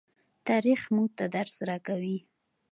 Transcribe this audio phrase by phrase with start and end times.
[0.47, 2.17] تاریخ موږ ته درس راکوي.